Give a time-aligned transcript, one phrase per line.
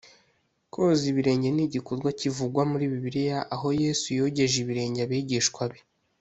[0.73, 5.79] Koza ibirenge ni igikorwa kivugwa muri Bibiliya aho Yezu yogeje ibirenge abigishwa be